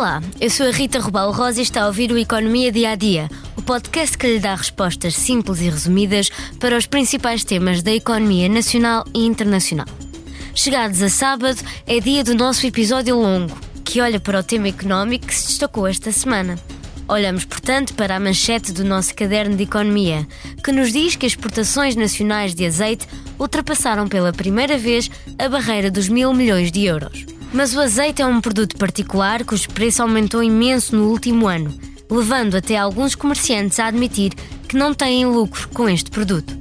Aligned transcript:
Olá, 0.00 0.22
eu 0.40 0.48
sou 0.48 0.66
a 0.66 0.70
Rita 0.70 0.98
Rubal 0.98 1.30
Rosa 1.30 1.60
e 1.60 1.62
está 1.62 1.82
a 1.82 1.86
ouvir 1.86 2.10
o 2.10 2.16
Economia 2.16 2.72
Dia 2.72 2.92
a 2.92 2.94
Dia, 2.94 3.28
o 3.54 3.60
podcast 3.60 4.16
que 4.16 4.26
lhe 4.26 4.40
dá 4.40 4.54
respostas 4.54 5.14
simples 5.14 5.60
e 5.60 5.68
resumidas 5.68 6.30
para 6.58 6.74
os 6.74 6.86
principais 6.86 7.44
temas 7.44 7.82
da 7.82 7.92
economia 7.92 8.48
nacional 8.48 9.04
e 9.12 9.26
internacional. 9.26 9.86
Chegados 10.54 11.02
a 11.02 11.10
sábado, 11.10 11.60
é 11.86 12.00
dia 12.00 12.24
do 12.24 12.34
nosso 12.34 12.66
episódio 12.66 13.14
longo, 13.14 13.54
que 13.84 14.00
olha 14.00 14.18
para 14.18 14.40
o 14.40 14.42
tema 14.42 14.68
económico 14.68 15.26
que 15.26 15.34
se 15.34 15.48
destacou 15.48 15.86
esta 15.86 16.10
semana. 16.10 16.58
Olhamos, 17.06 17.44
portanto, 17.44 17.92
para 17.92 18.16
a 18.16 18.20
manchete 18.20 18.72
do 18.72 18.86
nosso 18.86 19.14
caderno 19.14 19.54
de 19.54 19.64
economia, 19.64 20.26
que 20.64 20.72
nos 20.72 20.94
diz 20.94 21.14
que 21.14 21.26
as 21.26 21.32
exportações 21.32 21.94
nacionais 21.94 22.54
de 22.54 22.64
azeite 22.64 23.06
ultrapassaram 23.38 24.08
pela 24.08 24.32
primeira 24.32 24.78
vez 24.78 25.10
a 25.38 25.46
barreira 25.46 25.90
dos 25.90 26.08
mil 26.08 26.32
milhões 26.32 26.72
de 26.72 26.86
euros. 26.86 27.26
Mas 27.52 27.74
o 27.74 27.80
azeite 27.80 28.22
é 28.22 28.26
um 28.26 28.40
produto 28.40 28.76
particular 28.76 29.44
cujo 29.44 29.68
preço 29.70 30.02
aumentou 30.02 30.42
imenso 30.42 30.94
no 30.94 31.08
último 31.08 31.48
ano, 31.48 31.76
levando 32.08 32.56
até 32.56 32.76
alguns 32.76 33.14
comerciantes 33.14 33.80
a 33.80 33.86
admitir 33.86 34.34
que 34.68 34.76
não 34.76 34.94
têm 34.94 35.26
lucro 35.26 35.68
com 35.70 35.88
este 35.88 36.10
produto. 36.10 36.56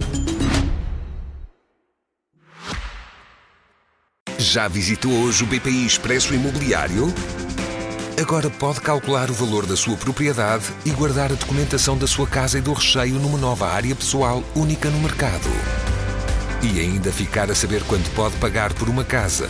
Já 4.40 4.68
visitou 4.68 5.12
hoje 5.12 5.44
o 5.44 5.48
BPI 5.48 5.86
Expresso 5.86 6.34
Imobiliário? 6.34 7.14
Agora 8.20 8.50
pode 8.50 8.82
calcular 8.82 9.30
o 9.30 9.34
valor 9.34 9.66
da 9.66 9.78
sua 9.78 9.96
propriedade 9.96 10.66
e 10.86 10.90
guardar 10.90 11.32
a 11.32 11.36
documentação 11.36 11.98
da 11.98 12.08
sua 12.08 12.26
casa 12.26 12.58
e 12.58 12.62
do 12.62 12.74
recheio 12.74 13.16
numa 13.16 13.38
nova 13.38 13.70
área 13.70 13.96
pessoal 13.96 14.44
única 14.56 14.90
no 14.90 15.00
mercado. 15.00 15.50
E 16.64 16.80
ainda 16.80 17.12
ficar 17.12 17.52
a 17.52 17.56
saber 17.56 17.84
quanto 17.84 18.10
pode 18.12 18.36
pagar 18.38 18.74
por 18.74 18.90
uma 18.90 19.04
casa, 19.04 19.50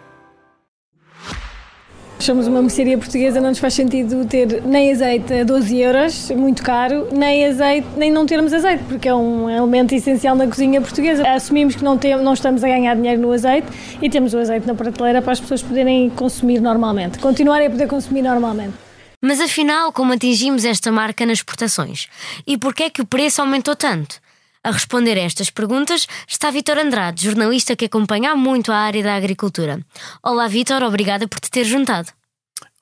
Somos 2.21 2.45
uma 2.45 2.61
mercearia 2.61 2.99
portuguesa, 2.99 3.41
não 3.41 3.49
nos 3.49 3.57
faz 3.57 3.73
sentido 3.73 4.23
ter 4.25 4.61
nem 4.63 4.91
azeite 4.91 5.33
a 5.33 5.43
12 5.43 5.79
euros, 5.79 6.29
muito 6.29 6.61
caro, 6.61 7.07
nem 7.11 7.47
azeite, 7.47 7.87
nem 7.97 8.11
não 8.11 8.27
termos 8.27 8.53
azeite, 8.53 8.83
porque 8.83 9.09
é 9.09 9.15
um 9.15 9.49
elemento 9.49 9.95
essencial 9.95 10.35
na 10.35 10.45
cozinha 10.45 10.79
portuguesa. 10.79 11.27
Assumimos 11.27 11.75
que 11.75 11.83
não, 11.83 11.97
tem, 11.97 12.15
não 12.21 12.33
estamos 12.33 12.63
a 12.63 12.67
ganhar 12.67 12.95
dinheiro 12.95 13.19
no 13.19 13.31
azeite 13.31 13.67
e 13.99 14.07
temos 14.07 14.35
o 14.35 14.37
azeite 14.37 14.67
na 14.67 14.75
prateleira 14.75 15.19
para 15.19 15.31
as 15.31 15.39
pessoas 15.39 15.63
poderem 15.63 16.11
consumir 16.11 16.61
normalmente, 16.61 17.17
continuarem 17.17 17.65
a 17.65 17.69
poder 17.71 17.87
consumir 17.87 18.21
normalmente. 18.21 18.73
Mas 19.19 19.41
afinal, 19.41 19.91
como 19.91 20.13
atingimos 20.13 20.63
esta 20.63 20.91
marca 20.91 21.25
nas 21.25 21.39
exportações? 21.39 22.07
E 22.45 22.55
porquê 22.55 22.83
é 22.83 22.89
que 22.91 23.01
o 23.01 23.05
preço 23.05 23.41
aumentou 23.41 23.75
tanto? 23.75 24.20
A 24.63 24.69
responder 24.69 25.17
a 25.17 25.21
estas 25.21 25.49
perguntas 25.49 26.05
está 26.27 26.51
Vitor 26.51 26.77
Andrade, 26.77 27.25
jornalista 27.25 27.75
que 27.75 27.85
acompanha 27.85 28.35
muito 28.35 28.71
a 28.71 28.77
área 28.77 29.01
da 29.01 29.15
agricultura. 29.15 29.83
Olá, 30.21 30.47
Vitor, 30.47 30.83
obrigada 30.83 31.27
por 31.27 31.39
te 31.39 31.49
ter 31.49 31.63
juntado. 31.63 32.11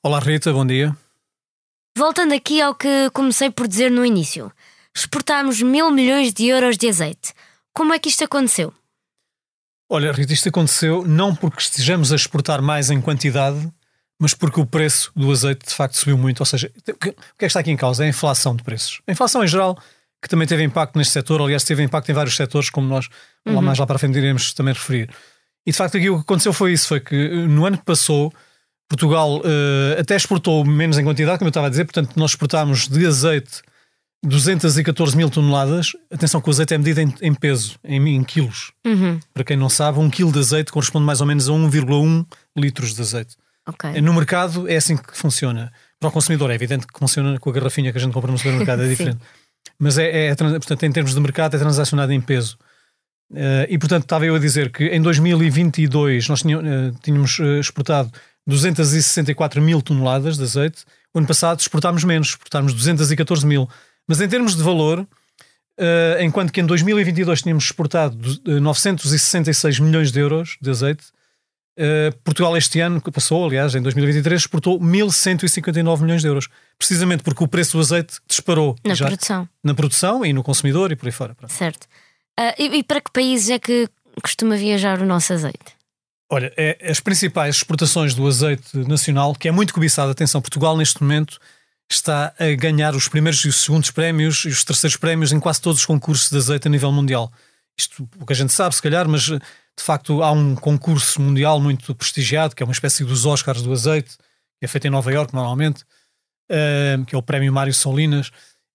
Olá, 0.02 0.18
Rita, 0.18 0.52
bom 0.52 0.66
dia. 0.66 0.94
Voltando 1.96 2.34
aqui 2.34 2.60
ao 2.60 2.74
que 2.74 3.08
comecei 3.14 3.50
por 3.50 3.66
dizer 3.66 3.90
no 3.90 4.04
início, 4.04 4.52
exportámos 4.94 5.62
mil 5.62 5.90
milhões 5.90 6.34
de 6.34 6.48
euros 6.48 6.76
de 6.76 6.86
azeite. 6.86 7.32
Como 7.72 7.94
é 7.94 7.98
que 7.98 8.10
isto 8.10 8.24
aconteceu? 8.24 8.74
Olha, 9.88 10.12
Rita, 10.12 10.34
isto 10.34 10.50
aconteceu 10.50 11.02
não 11.06 11.34
porque 11.34 11.62
estejamos 11.62 12.12
a 12.12 12.16
exportar 12.16 12.60
mais 12.60 12.90
em 12.90 13.00
quantidade, 13.00 13.72
mas 14.20 14.34
porque 14.34 14.60
o 14.60 14.66
preço 14.66 15.10
do 15.16 15.32
azeite 15.32 15.66
de 15.66 15.74
facto 15.74 15.96
subiu 15.96 16.18
muito. 16.18 16.40
Ou 16.40 16.46
seja, 16.46 16.70
o 16.76 16.94
que 16.98 17.08
é 17.08 17.14
que 17.38 17.46
está 17.46 17.60
aqui 17.60 17.70
em 17.70 17.76
causa? 17.76 18.04
É 18.04 18.06
a 18.06 18.10
inflação 18.10 18.54
de 18.54 18.62
preços. 18.62 19.00
A 19.06 19.12
inflação 19.12 19.42
em 19.42 19.48
geral 19.48 19.78
que 20.22 20.28
também 20.28 20.46
teve 20.46 20.62
impacto 20.62 20.96
neste 20.96 21.12
setor, 21.12 21.40
aliás, 21.40 21.64
teve 21.64 21.82
impacto 21.82 22.10
em 22.10 22.14
vários 22.14 22.36
setores, 22.36 22.68
como 22.68 22.86
nós 22.86 23.08
uhum. 23.46 23.54
lá 23.54 23.62
mais 23.62 23.78
lá 23.78 23.86
para 23.86 23.98
frente 23.98 24.18
iremos 24.18 24.52
também 24.52 24.74
referir. 24.74 25.10
E 25.66 25.70
de 25.70 25.76
facto 25.76 25.96
aqui 25.96 26.10
o 26.10 26.16
que 26.16 26.22
aconteceu 26.22 26.52
foi 26.52 26.72
isso: 26.72 26.88
foi 26.88 27.00
que 27.00 27.14
eh, 27.14 27.46
no 27.46 27.64
ano 27.64 27.78
que 27.78 27.84
passou, 27.84 28.32
Portugal 28.88 29.38
uh, 29.38 30.00
até 30.00 30.16
exportou 30.16 30.64
menos 30.64 30.98
em 30.98 31.04
quantidade, 31.04 31.38
como 31.38 31.46
eu 31.46 31.50
estava 31.50 31.68
a 31.68 31.70
dizer, 31.70 31.84
portanto, 31.84 32.16
nós 32.16 32.32
exportámos 32.32 32.88
de 32.88 33.06
azeite 33.06 33.62
214 34.24 35.16
mil 35.16 35.30
toneladas. 35.30 35.92
Atenção 36.10 36.40
que 36.40 36.48
o 36.48 36.52
azeite 36.52 36.74
é 36.74 36.78
medido 36.78 37.00
em, 37.00 37.14
em 37.22 37.34
peso, 37.34 37.76
em, 37.84 38.16
em 38.16 38.24
quilos. 38.24 38.72
Uhum. 38.84 39.18
Para 39.32 39.44
quem 39.44 39.56
não 39.56 39.68
sabe, 39.68 39.98
um 39.98 40.10
quilo 40.10 40.32
de 40.32 40.38
azeite 40.38 40.72
corresponde 40.72 41.06
mais 41.06 41.20
ou 41.20 41.26
menos 41.26 41.48
a 41.48 41.52
1,1 41.52 42.26
litros 42.56 42.94
de 42.94 43.00
azeite. 43.00 43.36
Okay. 43.68 44.00
No 44.00 44.12
mercado 44.12 44.68
é 44.68 44.76
assim 44.76 44.96
que 44.96 45.16
funciona. 45.16 45.72
Para 45.98 46.08
o 46.08 46.12
consumidor 46.12 46.50
é 46.50 46.54
evidente 46.54 46.86
que 46.86 46.98
funciona 46.98 47.38
com 47.38 47.50
a 47.50 47.52
garrafinha 47.52 47.92
que 47.92 47.98
a 47.98 48.00
gente 48.00 48.12
compra 48.12 48.32
no 48.32 48.38
supermercado, 48.38 48.82
é 48.82 48.88
diferente. 48.90 49.20
Mas 49.78 49.96
é, 49.98 50.26
é, 50.26 50.34
portanto, 50.34 50.82
em 50.82 50.92
termos 50.92 51.14
de 51.14 51.20
mercado, 51.20 51.56
é 51.56 51.58
transacionado 51.58 52.12
em 52.12 52.20
peso. 52.20 52.58
Uh, 53.30 53.64
e 53.68 53.78
portanto, 53.78 54.02
estava 54.02 54.26
eu 54.26 54.34
a 54.34 54.38
dizer 54.38 54.70
que 54.70 54.84
em 54.86 55.00
2022 55.00 56.28
nós 56.28 56.42
tínhamos, 56.42 56.66
uh, 56.66 56.98
tínhamos 57.00 57.38
uh, 57.38 57.60
exportado 57.60 58.10
264 58.46 59.62
mil 59.62 59.80
toneladas 59.80 60.36
de 60.36 60.42
azeite. 60.42 60.84
O 61.14 61.18
ano 61.18 61.28
passado 61.28 61.60
exportámos 61.60 62.02
menos, 62.02 62.30
exportámos 62.30 62.74
214 62.74 63.46
mil. 63.46 63.68
Mas 64.06 64.20
em 64.20 64.28
termos 64.28 64.56
de 64.56 64.62
valor, 64.62 65.06
enquanto 66.20 66.52
que 66.52 66.60
em 66.60 66.66
2022 66.66 67.42
tínhamos 67.42 67.64
exportado 67.64 68.18
966 68.44 69.78
milhões 69.78 70.10
de 70.10 70.18
euros 70.18 70.56
de 70.60 70.68
azeite, 70.68 71.04
Uh, 71.80 72.14
Portugal 72.22 72.54
este 72.58 72.78
ano, 72.78 73.00
que 73.00 73.10
passou, 73.10 73.46
aliás, 73.46 73.74
em 73.74 73.80
2023, 73.80 74.42
exportou 74.42 74.78
1.159 74.78 76.02
milhões 76.02 76.20
de 76.20 76.28
euros. 76.28 76.46
Precisamente 76.76 77.22
porque 77.22 77.42
o 77.42 77.48
preço 77.48 77.78
do 77.78 77.80
azeite 77.80 78.18
disparou. 78.28 78.76
Na 78.84 78.92
já, 78.92 79.06
produção. 79.06 79.48
Na 79.64 79.72
produção 79.72 80.26
e 80.26 80.32
no 80.34 80.42
consumidor 80.42 80.92
e 80.92 80.96
por 80.96 81.06
aí 81.06 81.12
fora. 81.12 81.34
Pronto. 81.34 81.50
Certo. 81.50 81.84
Uh, 82.38 82.52
e, 82.58 82.78
e, 82.78 82.82
para 82.82 83.00
que 83.00 83.10
países 83.10 83.48
é 83.48 83.58
que 83.58 83.88
costuma 84.22 84.56
viajar 84.56 85.00
o 85.00 85.06
nosso 85.06 85.32
azeite? 85.32 85.80
Olha, 86.30 86.52
é, 86.54 86.78
as 86.82 87.00
principais 87.00 87.56
exportações 87.56 88.14
do 88.14 88.26
azeite 88.26 88.76
nacional, 88.86 89.34
que 89.34 89.48
é 89.48 89.50
muito 89.50 89.72
cobiçado, 89.72 90.10
atenção, 90.10 90.42
Portugal 90.42 90.76
neste 90.76 91.02
momento 91.02 91.38
está 91.90 92.34
a 92.38 92.54
ganhar 92.54 92.94
os 92.94 93.08
primeiros 93.08 93.44
e 93.44 93.48
os 93.48 93.56
segundos 93.56 93.90
prémios 93.90 94.44
e 94.44 94.48
os 94.48 94.62
terceiros 94.64 94.96
prémios 94.96 95.32
em 95.32 95.40
quase 95.40 95.60
todos 95.60 95.80
os 95.80 95.86
concursos 95.86 96.30
de 96.30 96.36
azeite 96.36 96.68
a 96.68 96.70
nível 96.70 96.92
mundial. 96.92 97.32
Isto 97.80 98.08
o 98.18 98.26
que 98.26 98.32
a 98.32 98.36
gente 98.36 98.52
sabe, 98.52 98.74
se 98.74 98.82
calhar, 98.82 99.08
mas 99.08 99.22
de 99.80 99.84
facto, 99.84 100.22
há 100.22 100.30
um 100.30 100.54
concurso 100.54 101.20
mundial 101.20 101.58
muito 101.60 101.94
prestigiado, 101.94 102.54
que 102.54 102.62
é 102.62 102.66
uma 102.66 102.72
espécie 102.72 103.04
dos 103.04 103.24
Oscars 103.24 103.62
do 103.62 103.72
azeite, 103.72 104.16
que 104.58 104.64
é 104.64 104.68
feito 104.68 104.86
em 104.86 104.90
Nova 104.90 105.10
Iorque 105.10 105.34
normalmente, 105.34 105.84
uh, 106.50 107.04
que 107.06 107.14
é 107.14 107.18
o 107.18 107.22
Prémio 107.22 107.52
Mário 107.52 107.72
Solinas, 107.72 108.30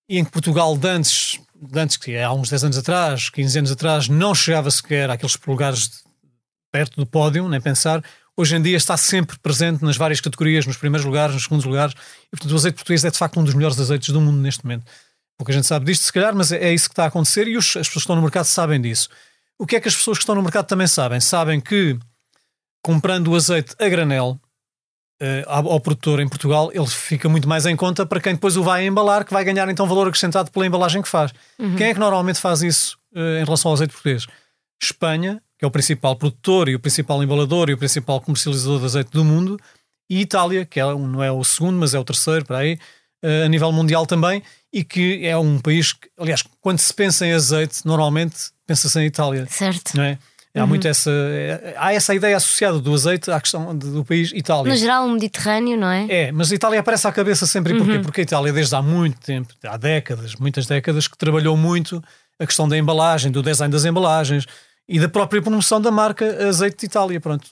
e 0.10 0.18
em 0.18 0.26
que 0.26 0.32
Portugal, 0.32 0.76
de 0.76 0.88
antes, 0.88 1.40
de 1.56 1.80
antes, 1.80 1.98
que 1.98 2.14
é 2.14 2.24
há 2.24 2.34
uns 2.34 2.50
10 2.50 2.66
anos 2.66 2.78
atrás, 2.78 3.30
15 3.30 3.60
anos 3.60 3.72
atrás, 3.72 4.08
não 4.08 4.34
chegava 4.34 4.70
sequer 4.72 5.10
àqueles 5.10 5.38
lugares 5.46 5.90
de, 5.90 5.96
perto 6.72 6.98
do 6.98 7.06
pódio, 7.06 7.48
nem 7.48 7.62
pensar. 7.62 8.04
Hoje 8.36 8.56
em 8.56 8.62
dia 8.62 8.76
está 8.76 8.98
sempre 8.98 9.38
presente 9.40 9.84
nas 9.84 9.96
várias 9.96 10.20
categorias, 10.20 10.66
nos 10.66 10.78
primeiros 10.78 11.06
lugares, 11.06 11.34
nos 11.34 11.44
segundos 11.44 11.66
lugares, 11.66 11.94
e 12.28 12.32
portanto 12.32 12.52
o 12.52 12.56
azeite 12.56 12.76
português 12.76 13.06
é 13.06 13.12
de 13.12 13.18
facto 13.18 13.40
um 13.40 13.44
dos 13.44 13.54
melhores 13.54 13.80
azeites 13.80 14.10
do 14.10 14.20
mundo 14.20 14.40
neste 14.40 14.64
momento. 14.64 14.86
Pouca 15.38 15.52
gente 15.52 15.68
sabe 15.68 15.86
disto, 15.86 16.04
se 16.04 16.14
calhar, 16.14 16.34
mas 16.34 16.52
é, 16.52 16.58
é 16.58 16.74
isso 16.74 16.88
que 16.88 16.94
está 16.94 17.04
a 17.04 17.08
acontecer 17.08 17.48
e 17.48 17.58
os, 17.58 17.66
as 17.66 17.88
pessoas 17.88 17.92
que 17.94 17.98
estão 18.00 18.16
no 18.16 18.22
mercado 18.22 18.46
sabem 18.46 18.80
disso. 18.80 19.10
O 19.58 19.66
que 19.66 19.76
é 19.76 19.80
que 19.80 19.88
as 19.88 19.96
pessoas 19.96 20.18
que 20.18 20.24
estão 20.24 20.36
no 20.36 20.42
mercado 20.42 20.66
também 20.66 20.88
sabem? 20.88 21.20
Sabem 21.20 21.60
que 21.60 21.98
comprando 22.84 23.30
o 23.30 23.36
azeite 23.36 23.76
a 23.80 23.90
granel 23.90 24.40
uh, 25.22 25.50
ao 25.50 25.80
produtor 25.80 26.20
em 26.20 26.28
Portugal, 26.28 26.72
ele 26.74 26.88
fica 26.88 27.28
muito 27.28 27.48
mais 27.48 27.66
em 27.66 27.76
conta 27.76 28.06
para 28.06 28.20
quem 28.22 28.34
depois 28.34 28.58
o 28.58 28.64
vai 28.64 28.86
embalar, 28.86 29.26
que 29.26 29.34
vai 29.34 29.44
ganhar 29.44 29.68
então 29.70 29.88
valor 29.88 30.08
acrescentado 30.08 30.52
pela 30.52 30.66
embalagem 30.66 31.02
que 31.02 31.08
faz. 31.08 31.34
Uhum. 31.58 31.76
Quem 31.76 31.88
é 31.88 31.94
que 31.94 32.00
normalmente 32.00 32.40
faz 32.40 32.62
isso 32.62 32.98
uh, 33.14 33.42
em 33.42 33.44
relação 33.44 33.70
ao 33.70 33.76
azeite 33.76 33.94
português? 33.94 34.28
Espanha, 34.82 35.42
que 35.58 35.66
é 35.66 35.68
o 35.68 35.72
principal 35.72 36.16
produtor 36.16 36.70
e 36.70 36.76
o 36.76 36.80
principal 36.80 37.24
embalador 37.24 37.70
e 37.70 37.74
o 37.74 37.78
principal 37.78 38.22
comercializador 38.22 38.80
de 38.80 38.86
azeite 38.86 39.12
do 39.12 39.24
mundo, 39.24 39.60
e 40.10 40.22
Itália, 40.22 40.66
que 40.66 40.80
é, 40.80 40.84
não 40.84 41.24
é 41.24 41.32
o 41.32 41.44
segundo, 41.44 41.78
mas 41.80 41.94
é 41.94 42.00
o 42.00 42.04
terceiro, 42.04 42.46
para 42.46 42.60
aí, 42.60 42.78
a 43.44 43.48
nível 43.48 43.72
mundial 43.72 44.06
também, 44.06 44.44
e 44.72 44.84
que 44.84 45.26
é 45.26 45.38
um 45.38 45.58
país 45.60 45.94
que, 45.94 46.10
aliás, 46.20 46.44
quando 46.62 46.80
se 46.80 46.94
pensa 46.94 47.26
em 47.26 47.34
azeite, 47.34 47.86
normalmente 47.86 48.36
pensa-se 48.68 49.00
em 49.00 49.06
Itália. 49.06 49.48
Certo. 49.50 49.96
Não 49.96 50.04
é? 50.04 50.18
Há 50.56 50.62
uhum. 50.62 50.68
muito 50.68 50.88
essa. 50.88 51.12
Há 51.78 51.94
essa 51.94 52.16
ideia 52.16 52.38
associada 52.38 52.80
do 52.80 52.94
azeite 52.94 53.30
à 53.30 53.42
questão 53.42 53.76
do 53.76 54.06
país 54.06 54.32
Itália. 54.34 54.72
No 54.72 54.78
geral, 54.78 55.06
o 55.06 55.12
Mediterrâneo, 55.12 55.78
não 55.78 55.90
é? 55.90 56.08
É, 56.10 56.32
mas 56.32 56.50
a 56.50 56.56
Itália 56.56 56.80
aparece 56.80 57.06
à 57.06 57.12
cabeça 57.12 57.46
sempre. 57.46 57.74
Uhum. 57.74 57.80
Porquê? 57.80 58.00
Porque 58.00 58.22
a 58.22 58.24
Itália, 58.24 58.54
desde 58.54 58.74
há 58.74 58.82
muito 58.82 59.20
tempo, 59.20 59.54
há 59.66 59.76
décadas, 59.76 60.36
muitas 60.36 60.66
décadas, 60.66 61.10
que 61.10 61.18
trabalhou 61.18 61.58
muito 61.58 62.02
a 62.40 62.46
questão 62.46 62.70
da 62.70 62.78
embalagem, 62.78 63.32
do 63.32 63.44
design 63.44 63.72
das 63.72 63.84
embalagens 63.84 64.46
e 64.88 64.98
da 64.98 65.10
própria 65.10 65.42
promoção 65.42 65.82
da 65.82 65.92
marca 65.92 66.48
Azeite 66.48 66.78
de 66.78 66.86
Itália. 66.86 67.20
Pronto. 67.20 67.50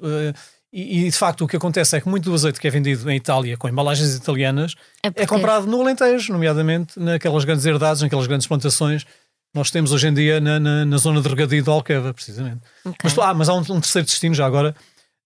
E, 0.75 1.05
e, 1.05 1.09
de 1.09 1.15
facto 1.15 1.45
o 1.45 1.47
que 1.47 1.55
acontece 1.55 1.95
é 1.95 2.01
que 2.01 2.09
muito 2.09 2.25
do 2.25 2.33
azeite 2.33 2.59
que 2.59 2.67
é 2.67 2.71
vendido 2.71 3.07
em 3.11 3.15
Itália 3.15 3.55
com 3.55 3.69
embalagens 3.69 4.15
italianas 4.15 4.73
é, 5.03 5.21
é 5.21 5.27
comprado 5.27 5.67
no 5.67 5.79
Alentejo, 5.79 6.33
nomeadamente 6.33 6.99
naquelas 6.99 7.45
grandes 7.45 7.63
herdades, 7.63 8.01
naquelas 8.01 8.25
grandes 8.25 8.47
plantações 8.47 9.05
nós 9.53 9.69
temos 9.69 9.91
hoje 9.91 10.07
em 10.07 10.13
dia 10.13 10.39
na, 10.39 10.59
na, 10.59 10.85
na 10.85 10.97
zona 10.97 11.21
de 11.21 11.29
regadio 11.29 11.61
de 11.61 11.69
Alqueva, 11.69 12.13
precisamente. 12.13 12.61
Okay. 12.83 12.97
Mas, 13.03 13.17
ah, 13.19 13.33
mas 13.33 13.49
há 13.49 13.53
um, 13.53 13.59
um, 13.59 13.79
terceiro 13.79 14.05
destino 14.07 14.33
já 14.33 14.45
agora, 14.45 14.75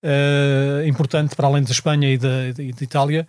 uh, 0.04 0.86
importante 0.86 1.36
para 1.36 1.48
além 1.48 1.64
da 1.64 1.72
Espanha 1.72 2.12
e 2.12 2.18
da, 2.18 2.52
de, 2.52 2.84
Itália, 2.84 3.26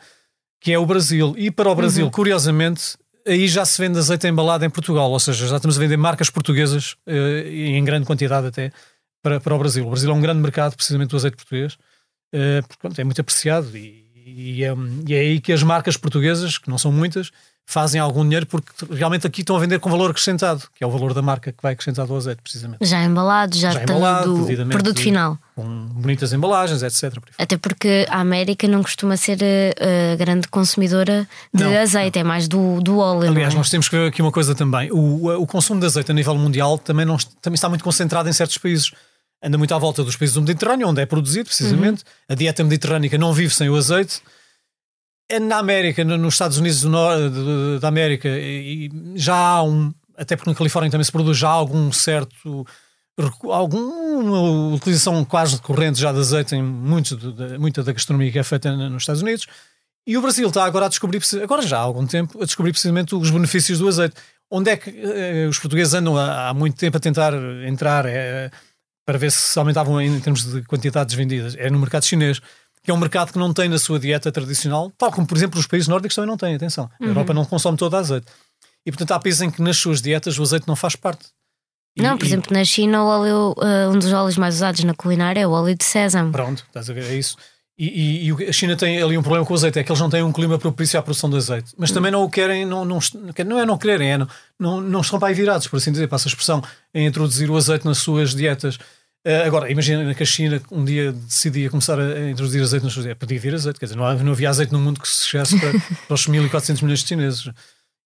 que 0.61 0.73
é 0.73 0.79
o 0.79 0.85
Brasil. 0.85 1.35
E 1.39 1.51
para 1.51 1.71
o 1.71 1.75
Brasil, 1.75 2.07
uhum. 2.07 2.11
curiosamente, 2.11 2.97
aí 3.25 3.47
já 3.47 3.65
se 3.65 3.81
vende 3.81 3.97
azeite 3.99 4.27
embalado 4.27 4.65
em 4.65 4.71
Portugal, 4.71 5.09
ou 5.11 5.21
seja, 5.21 5.47
já 5.47 5.57
estamos 5.57 5.77
a 5.77 5.81
vender 5.81 5.97
marcas 5.97 6.31
portuguesas 6.31 6.97
uh, 7.07 7.49
em 7.49 7.85
grande 7.85 8.05
quantidade 8.05 8.49
até 8.49 8.73
para, 9.23 9.39
para 9.39 9.55
o 9.55 9.59
Brasil. 9.59 9.87
O 9.87 9.91
Brasil 9.91 10.11
é 10.11 10.15
um 10.15 10.21
grande 10.21 10.41
mercado 10.41 10.75
precisamente 10.75 11.11
do 11.11 11.17
azeite 11.17 11.37
português, 11.37 11.79
uh, 12.35 12.67
porque 12.67 12.81
pronto, 12.81 13.01
é 13.01 13.05
muito 13.05 13.21
apreciado 13.21 13.77
e, 13.77 14.05
e, 14.27 14.65
é, 14.65 14.75
e 15.07 15.15
é 15.15 15.19
aí 15.19 15.41
que 15.41 15.53
as 15.53 15.63
marcas 15.63 15.97
portuguesas, 15.97 16.59
que 16.59 16.69
não 16.69 16.79
são 16.79 16.93
muitas, 16.93 17.31
fazem 17.69 18.01
algum 18.01 18.23
dinheiro 18.23 18.47
porque 18.47 18.73
realmente 18.91 19.27
aqui 19.27 19.43
estão 19.43 19.55
a 19.55 19.59
vender 19.59 19.79
com 19.79 19.91
valor 19.91 20.11
acrescentado, 20.11 20.63
que 20.75 20.83
é 20.83 20.87
o 20.87 20.91
valor 20.91 21.13
da 21.13 21.21
marca 21.21 21.53
que 21.53 21.63
vai 21.63 21.75
acrescentado 21.75 22.11
ao 22.11 22.17
azeite, 22.17 22.41
precisamente. 22.41 22.79
Já 22.81 23.05
embalado, 23.05 23.55
já, 23.55 23.73
já 23.73 23.83
embalado, 23.83 24.47
do 24.47 24.67
produto 24.69 24.99
final. 24.99 25.39
Com 25.55 25.85
bonitas 25.89 26.33
embalagens, 26.33 26.83
etc. 26.83 27.19
Até 27.37 27.59
porque 27.59 28.07
a 28.09 28.21
América 28.21 28.67
não 28.67 28.83
costuma 28.83 29.19
ser 29.19 29.39
a, 29.43 29.85
eh, 29.85 30.17
grande 30.17 30.49
consumidora 30.49 31.29
de 31.53 31.63
não, 31.63 31.79
azeite, 31.79 32.17
não. 32.17 32.21
é 32.23 32.25
mais 32.25 32.49
do, 32.49 32.81
do 32.81 32.99
óleo. 33.01 33.29
Aliás, 33.29 33.53
é? 33.53 33.57
nós 33.59 33.69
temos 33.69 33.87
que 33.87 33.95
ver 33.99 34.09
aqui 34.09 34.23
uma 34.23 34.33
coisa 34.33 34.55
também. 34.55 34.91
O, 34.91 35.27
o 35.39 35.47
consumo 35.47 35.79
de 35.79 35.85
azeite 35.85 36.11
a 36.11 36.15
nível 36.15 36.37
mundial 36.37 36.79
também, 36.79 37.05
não, 37.05 37.19
também 37.43 37.57
está 37.57 37.69
muito 37.69 37.85
concentrado 37.85 38.31
em 38.31 38.33
certos 38.33 38.57
países. 38.57 38.93
Anda 39.43 39.57
muito 39.57 39.75
à 39.75 39.79
volta 39.79 40.03
dos 40.03 40.17
países 40.17 40.35
do 40.35 40.41
Mediterrâneo, 40.41 40.89
onde 40.89 41.01
é 41.01 41.07
produzido, 41.07 41.47
precisamente. 41.47 42.03
Uhum. 42.03 42.11
A 42.31 42.35
dieta 42.35 42.65
mediterrânica 42.65 43.17
não 43.17 43.33
vive 43.33 43.55
sem 43.55 43.69
o 43.69 43.77
azeite. 43.77 44.21
É 45.31 45.39
na 45.39 45.59
América, 45.59 46.03
nos 46.05 46.35
Estados 46.35 46.59
Unidos 46.59 46.81
do 46.81 46.89
Norte 46.89 47.35
da 47.81 47.89
América, 47.89 48.29
e 48.29 48.91
já 49.15 49.37
há 49.37 49.63
um, 49.63 49.93
até 50.17 50.35
porque 50.35 50.51
na 50.51 50.57
Califórnia 50.57 50.91
também 50.91 51.05
se 51.05 51.13
produz 51.13 51.37
já 51.37 51.49
algum 51.49 51.93
certo 51.93 52.67
alguma 53.51 54.75
utilização 54.75 55.25
quase 55.25 55.57
recorrente 55.57 56.01
já 56.01 56.13
de 56.13 56.19
azeite 56.19 56.55
em 56.55 56.63
muito 56.63 57.17
de, 57.17 57.59
muita 57.59 57.83
da 57.83 57.93
gastronomia 57.93 58.31
que 58.31 58.39
é 58.39 58.45
feita 58.45 58.75
nos 58.89 59.03
Estados 59.03 59.23
Unidos. 59.23 59.47
E 60.07 60.17
o 60.17 60.23
Brasil 60.23 60.49
está 60.49 60.65
agora 60.65 60.87
a 60.87 60.89
descobrir, 60.89 61.21
agora 61.43 61.63
já 61.63 61.79
há 61.79 61.81
algum 61.81 62.07
tempo, 62.07 62.41
a 62.41 62.45
descobrir 62.45 62.73
precisamente 62.73 63.15
os 63.15 63.31
benefícios 63.31 63.79
do 63.79 63.89
azeite. 63.89 64.15
Onde 64.51 64.71
é 64.71 64.77
que 64.77 64.89
eh, 64.89 65.47
os 65.47 65.59
portugueses 65.59 65.93
andam 65.93 66.17
há, 66.17 66.49
há, 66.49 66.55
muito 66.55 66.79
tempo 66.79 66.97
a 66.97 67.01
tentar 67.01 67.35
entrar 67.67 68.07
eh, 68.07 68.51
para 69.09 69.17
ver 69.17 69.33
se 69.33 69.59
aumentavam 69.59 69.99
em 70.03 70.21
termos 70.21 70.45
de 70.45 70.61
quantidades 70.65 71.15
vendidas? 71.15 71.57
É 71.57 71.71
no 71.71 71.79
mercado 71.79 72.05
chinês 72.05 72.43
que 72.83 72.91
é 72.91 72.95
um 72.95 72.99
mercado 72.99 73.33
que 73.33 73.39
não 73.39 73.55
tem 73.55 73.67
na 73.67 73.79
sua 73.79 73.99
dieta 73.99 74.31
tradicional, 74.31 74.93
tal 74.99 75.11
como, 75.11 75.27
por 75.27 75.35
exemplo, 75.35 75.59
os 75.59 75.67
países 75.67 75.89
nórdicos 75.89 76.15
também 76.15 76.29
não 76.29 76.37
têm, 76.37 76.55
atenção. 76.55 76.91
A 77.01 77.03
uhum. 77.03 77.09
Europa 77.09 77.33
não 77.33 77.43
consome 77.47 77.79
todo 77.79 77.95
o 77.95 77.97
azeite. 77.97 78.27
E, 78.85 78.93
portanto, 78.93 79.13
há 79.13 79.19
países 79.19 79.41
em 79.41 79.51
que 79.51 79.63
nas 79.63 79.79
suas 79.79 80.03
dietas 80.03 80.39
o 80.39 80.43
azeite 80.43 80.69
não 80.69 80.77
faz 80.77 80.95
parte. 80.95 81.25
E, 81.97 82.03
não, 82.03 82.19
por 82.19 82.27
e... 82.27 82.29
exemplo, 82.29 82.53
na 82.53 82.63
China, 82.65 83.03
o 83.03 83.07
óleo, 83.07 83.55
uh, 83.57 83.91
um 83.91 83.99
dos 83.99 84.13
óleos 84.13 84.37
mais 84.37 84.57
usados 84.57 84.85
na 84.85 84.93
culinária 84.93 85.41
é 85.41 85.47
o 85.47 85.53
óleo 85.53 85.75
de 85.75 85.85
sésamo. 85.85 86.31
Pronto, 86.31 86.63
estás 86.69 86.91
a 86.91 86.93
ver, 86.93 87.05
é 87.05 87.15
isso. 87.15 87.35
E, 87.79 88.27
e, 88.27 88.31
e, 88.31 88.49
a 88.49 88.53
China 88.53 88.77
tem 88.77 89.01
ali 89.01 89.17
um 89.17 89.23
problema 89.23 89.47
com 89.47 89.55
o 89.55 89.57
azeite, 89.57 89.79
é 89.79 89.85
que 89.85 89.91
eles 89.91 90.01
não 90.01 90.11
têm 90.11 90.23
um 90.23 90.33
clima 90.33 90.59
propício 90.59 90.99
à 90.99 91.03
produção 91.03 91.31
de 91.31 91.37
azeite. 91.37 91.73
Mas 91.79 91.93
também 91.93 92.11
não 92.11 92.25
o 92.25 92.29
querem, 92.29 92.67
não, 92.67 92.85
não, 92.85 92.99
não 93.47 93.61
é 93.61 93.65
não 93.65 93.79
quererem, 93.79 94.13
é 94.13 94.19
não, 94.19 94.29
não, 94.59 94.81
não 94.81 95.01
estão 95.01 95.19
para 95.19 95.29
aí 95.29 95.35
virados, 95.35 95.69
por 95.69 95.77
assim 95.77 95.93
dizer, 95.93 96.09
passa 96.09 96.29
a 96.29 96.31
expressão, 96.31 96.61
em 96.93 97.07
introduzir 97.07 97.49
o 97.49 97.57
azeite 97.57 97.87
nas 97.87 97.99
suas 97.99 98.35
dietas. 98.35 98.79
Uh, 99.27 99.47
agora, 99.47 99.71
imagina 99.71 100.15
que 100.15 100.23
a 100.23 100.27
China 100.27 100.61
um 100.71 100.85
dia 100.85 101.13
decidia 101.13 101.69
começar 101.69 101.99
a 101.99 102.31
introduzir 102.31 102.63
azeite 102.63 102.85
nas 102.85 102.93
suas 102.93 103.05
dietas. 103.05 103.19
Podia 103.19 103.39
vir 103.39 103.55
azeite, 103.55 103.79
quer 103.79 103.87
dizer, 103.87 103.97
não, 103.97 104.05
havia, 104.05 104.25
não 104.25 104.33
havia 104.33 104.49
azeite 104.49 104.73
no 104.73 104.79
mundo 104.79 105.01
que 105.01 105.09
se 105.09 105.27
chegasse 105.27 105.59
para, 105.59 105.73
para 106.07 106.15
os 106.15 106.27
1.400 106.27 106.83
milhões 106.83 107.01
de 107.01 107.09
chineses. 107.09 107.51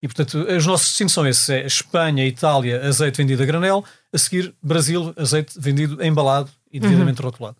E, 0.02 0.08
portanto, 0.08 0.38
os 0.38 0.66
nossos 0.66 0.88
destinos 0.88 1.12
são 1.12 1.26
esses: 1.26 1.48
é 1.48 1.64
Espanha, 1.64 2.26
Itália, 2.26 2.84
azeite 2.84 3.18
vendido 3.18 3.42
a 3.42 3.46
granel, 3.46 3.84
a 4.12 4.18
seguir, 4.18 4.52
Brasil, 4.62 5.12
azeite 5.16 5.58
vendido 5.58 6.02
embalado 6.02 6.50
e 6.72 6.80
devidamente 6.80 7.20
uhum. 7.20 7.26
rotulado. 7.26 7.56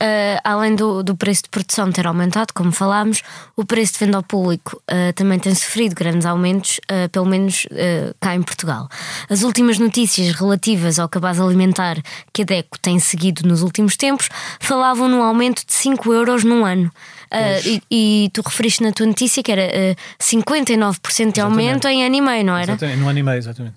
Uh, 0.00 0.38
além 0.44 0.76
do, 0.76 1.02
do, 1.02 1.16
preço 1.16 1.42
de 1.42 1.48
produção 1.48 1.90
ter 1.90 2.06
aumentado, 2.06 2.54
como 2.54 2.70
falámos, 2.70 3.20
o 3.56 3.64
preço 3.64 3.94
de 3.94 3.98
venda 3.98 4.16
ao 4.16 4.22
público 4.22 4.80
uh, 4.88 5.12
também 5.12 5.40
tem 5.40 5.52
sofrido 5.52 5.92
grandes 5.92 6.24
aumentos, 6.24 6.78
uh, 6.84 7.08
pelo 7.08 7.26
menos 7.26 7.66
cá 8.20 8.36
em 8.36 8.42
Portugal. 8.42 8.88
As 9.28 9.42
últimas 9.42 9.76
notícias 9.76 10.32
relativas 10.36 11.00
ao 11.00 11.08
cabaz 11.08 11.40
alimentar 11.40 12.00
que 12.32 12.42
a 12.42 12.44
DECO 12.44 12.78
tem 12.78 13.00
seguido 13.00 13.48
nos 13.48 13.62
últimos 13.62 13.96
tempos 13.96 14.28
falavam 14.60 15.08
num 15.08 15.20
aumento 15.20 15.66
de 15.66 15.72
5 15.72 16.12
euros 16.12 16.44
num 16.44 16.64
ano. 16.64 16.92
E, 17.64 17.82
e, 17.90 18.30
tu 18.32 18.40
referiste 18.42 18.82
na 18.82 18.92
tua 18.92 19.06
notícia 19.06 19.42
que 19.42 19.50
era 19.50 19.96
59% 20.20 21.32
de 21.32 21.40
aumento 21.40 21.88
em 21.88 22.04
ano 22.04 22.14
e 22.14 22.20
meio, 22.20 22.44
não 22.44 22.56
era? 22.56 22.72
Exatamente, 22.72 22.98
no 22.98 23.08
ano 23.08 23.18
e 23.18 23.22
meio, 23.22 23.38
exatamente. 23.38 23.74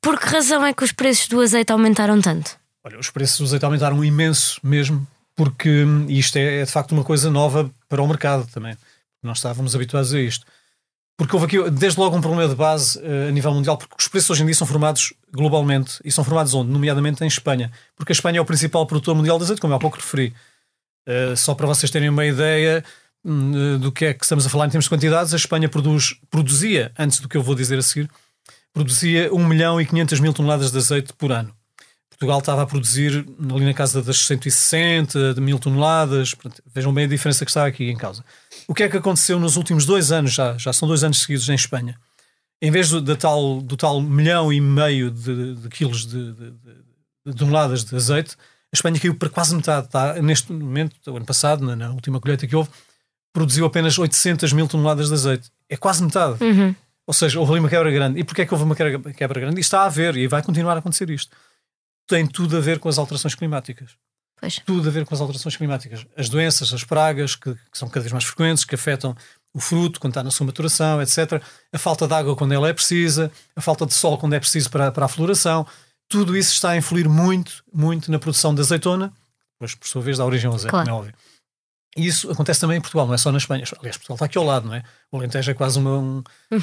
por 0.00 0.18
que 0.18 0.26
razão 0.26 0.64
é 0.64 0.72
que 0.72 0.84
os 0.84 0.92
preços 0.92 1.28
do 1.28 1.40
azeite 1.40 1.72
aumentaram 1.72 2.20
tanto? 2.20 2.52
Olha, 2.84 2.98
os 2.98 3.10
preços 3.10 3.38
do 3.38 3.44
azeite 3.44 3.64
aumentaram 3.64 4.02
imenso 4.04 4.60
mesmo 4.62 5.06
porque 5.36 5.84
isto 6.08 6.36
é, 6.36 6.60
é, 6.60 6.64
de 6.64 6.70
facto 6.70 6.92
uma 6.92 7.04
coisa 7.04 7.30
nova 7.30 7.70
para 7.88 8.02
o 8.02 8.06
mercado 8.06 8.46
também. 8.52 8.76
Nós 9.22 9.38
estávamos 9.38 9.74
habituados 9.74 10.12
a 10.14 10.20
isto. 10.20 10.46
Porque 11.16 11.36
houve 11.36 11.44
aqui, 11.44 11.70
desde 11.70 12.00
logo, 12.00 12.16
um 12.16 12.20
problema 12.22 12.48
de 12.48 12.54
base 12.54 12.98
uh, 12.98 13.28
a 13.28 13.30
nível 13.30 13.52
mundial, 13.52 13.76
porque 13.76 13.94
os 13.98 14.08
preços 14.08 14.30
hoje 14.30 14.42
em 14.42 14.46
dia 14.46 14.54
são 14.54 14.66
formados 14.66 15.12
globalmente 15.30 16.00
e 16.02 16.10
são 16.10 16.24
formados 16.24 16.54
onde? 16.54 16.70
Nomeadamente 16.70 17.22
em 17.22 17.26
Espanha. 17.26 17.70
Porque 17.94 18.12
a 18.12 18.14
Espanha 18.14 18.38
é 18.38 18.40
o 18.40 18.44
principal 18.44 18.86
produtor 18.86 19.14
mundial 19.14 19.36
de 19.36 19.44
azeite, 19.44 19.60
como 19.60 19.74
há 19.74 19.78
pouco 19.78 19.98
referi. 19.98 20.34
Uh, 21.06 21.36
só 21.36 21.54
para 21.54 21.66
vocês 21.66 21.90
terem 21.90 22.08
uma 22.08 22.24
ideia 22.24 22.82
uh, 23.22 23.78
do 23.78 23.92
que 23.92 24.06
é 24.06 24.14
que 24.14 24.24
estamos 24.24 24.46
a 24.46 24.48
falar 24.48 24.66
em 24.66 24.70
termos 24.70 24.86
de 24.86 24.88
quantidades, 24.88 25.34
a 25.34 25.36
Espanha 25.36 25.68
produz, 25.68 26.14
produzia, 26.30 26.90
antes 26.98 27.20
do 27.20 27.28
que 27.28 27.36
eu 27.36 27.42
vou 27.42 27.54
dizer 27.54 27.78
a 27.78 27.82
seguir, 27.82 28.08
produzia 28.72 29.30
1 29.30 29.46
milhão 29.46 29.78
e 29.78 29.84
500 29.84 30.20
mil 30.20 30.32
toneladas 30.32 30.72
de 30.72 30.78
azeite 30.78 31.12
por 31.12 31.32
ano. 31.32 31.54
Portugal 32.20 32.40
estava 32.40 32.62
a 32.62 32.66
produzir 32.66 33.24
ali 33.50 33.64
na 33.64 33.72
casa 33.72 34.02
das 34.02 34.18
160 34.26 35.32
de 35.32 35.40
mil 35.40 35.58
toneladas. 35.58 36.34
Vejam 36.66 36.92
bem 36.92 37.06
a 37.06 37.08
diferença 37.08 37.46
que 37.46 37.50
está 37.50 37.64
aqui 37.64 37.90
em 37.90 37.96
causa. 37.96 38.22
O 38.68 38.74
que 38.74 38.82
é 38.82 38.90
que 38.90 38.98
aconteceu 38.98 39.40
nos 39.40 39.56
últimos 39.56 39.86
dois 39.86 40.12
anos, 40.12 40.34
já, 40.34 40.54
já 40.58 40.70
são 40.70 40.86
dois 40.86 41.02
anos 41.02 41.22
seguidos 41.22 41.48
em 41.48 41.54
Espanha? 41.54 41.98
Em 42.60 42.70
vez 42.70 42.90
do, 42.90 43.16
tal, 43.16 43.62
do 43.62 43.74
tal 43.74 44.02
milhão 44.02 44.52
e 44.52 44.60
meio 44.60 45.10
de, 45.10 45.54
de 45.54 45.68
quilos 45.70 46.04
de, 46.04 46.32
de, 46.34 46.52
de, 47.24 47.34
toneladas 47.34 47.86
de 47.86 47.96
azeite, 47.96 48.36
a 48.70 48.74
Espanha 48.76 49.00
caiu 49.00 49.14
para 49.14 49.30
quase 49.30 49.56
metade. 49.56 49.86
Está, 49.86 50.20
neste 50.20 50.52
momento, 50.52 50.94
o 51.06 51.16
ano 51.16 51.24
passado, 51.24 51.64
na, 51.64 51.74
na, 51.74 51.90
última 51.90 52.20
colheita 52.20 52.46
que 52.46 52.54
houve, 52.54 52.68
produziu 53.32 53.64
apenas 53.64 53.98
800 53.98 54.52
mil 54.52 54.68
toneladas 54.68 55.08
de 55.08 55.14
azeite. 55.14 55.50
É 55.70 55.76
quase 55.76 56.04
metade. 56.04 56.44
Uhum. 56.44 56.74
Ou 57.06 57.14
seja, 57.14 57.40
houve 57.40 57.52
ali 57.52 57.60
uma 57.60 57.70
quebra 57.70 57.90
grande. 57.90 58.20
E 58.20 58.24
porquê 58.24 58.42
é 58.42 58.46
que 58.46 58.52
houve 58.52 58.64
uma 58.64 58.76
quebra 58.76 59.40
grande? 59.40 59.56
E 59.56 59.62
está 59.62 59.80
a 59.80 59.86
haver, 59.86 60.18
e 60.18 60.28
vai 60.28 60.42
continuar 60.42 60.74
a 60.74 60.80
acontecer 60.80 61.08
isto 61.08 61.34
tem 62.06 62.26
tudo 62.26 62.56
a 62.56 62.60
ver 62.60 62.78
com 62.78 62.88
as 62.88 62.98
alterações 62.98 63.34
climáticas. 63.34 63.96
Pois. 64.40 64.60
Tudo 64.64 64.88
a 64.88 64.92
ver 64.92 65.04
com 65.04 65.14
as 65.14 65.20
alterações 65.20 65.56
climáticas. 65.56 66.06
As 66.16 66.28
doenças, 66.28 66.72
as 66.72 66.82
pragas, 66.82 67.36
que, 67.36 67.54
que, 67.54 67.78
são 67.78 67.88
cada 67.88 68.00
vez 68.00 68.12
mais 68.12 68.24
frequentes, 68.24 68.64
que 68.64 68.74
afetam 68.74 69.14
o 69.52 69.60
fruto 69.60 70.00
quando 70.00 70.12
está 70.12 70.22
na 70.22 70.30
sua 70.30 70.46
maturação, 70.46 71.02
etc. 71.02 71.42
A 71.72 71.78
falta 71.78 72.06
de 72.08 72.14
água 72.14 72.34
quando 72.34 72.52
ela 72.52 72.68
é 72.68 72.72
precisa, 72.72 73.30
a 73.54 73.60
falta 73.60 73.84
de 73.84 73.92
sol 73.92 74.16
quando 74.16 74.34
é 74.34 74.40
preciso 74.40 74.70
para, 74.70 74.90
para 74.90 75.04
a 75.04 75.08
floração. 75.08 75.66
Tudo 76.08 76.36
isso 76.36 76.54
está 76.54 76.70
a 76.70 76.76
influir 76.76 77.08
muito, 77.08 77.62
muito 77.72 78.10
na 78.10 78.18
produção 78.18 78.54
de 78.54 78.60
azeitona, 78.60 79.12
pois 79.58 79.74
por 79.74 79.86
sua 79.86 80.02
vez 80.02 80.18
dá 80.18 80.24
origem 80.24 80.48
ao 80.48 80.54
azeite, 80.54 80.70
claro. 80.70 80.88
não 80.88 80.94
é 80.94 80.98
óbvio. 80.98 81.14
E 81.96 82.06
isso 82.06 82.30
acontece 82.30 82.60
também 82.60 82.78
em 82.78 82.80
Portugal, 82.80 83.06
não 83.06 83.14
é 83.14 83.18
só 83.18 83.32
na 83.32 83.38
Espanha. 83.38 83.64
Aliás, 83.78 83.96
Portugal 83.96 84.14
está 84.14 84.26
aqui 84.26 84.38
ao 84.38 84.44
lado, 84.44 84.68
não 84.68 84.74
é? 84.74 84.82
O 85.10 85.16
Alentejo 85.16 85.50
é 85.50 85.54
quase 85.54 85.78
uma. 85.78 85.98
Um, 85.98 86.22